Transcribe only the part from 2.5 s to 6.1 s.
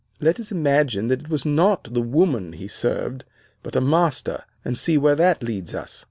he served, but a master, and see where that leads us.